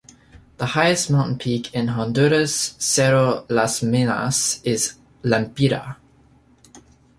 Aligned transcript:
The 0.57 0.65
highest 0.65 1.11
mountain 1.11 1.37
peak 1.37 1.75
in 1.75 1.89
Honduras, 1.89 2.73
Cerro 2.79 3.45
las 3.49 3.83
Minas, 3.83 4.59
is 4.63 4.95
in 5.23 5.29
Lempira. 5.29 5.97